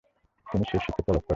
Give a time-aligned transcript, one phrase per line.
[0.47, 1.29] তিনি সেই শিখকে তলব করেন।